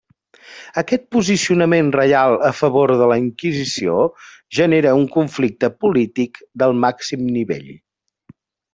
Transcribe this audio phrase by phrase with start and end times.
[0.81, 3.99] Aquest posicionament reial a favor de la inquisició,
[4.63, 7.73] genera un conflicte polític del màxim nivell.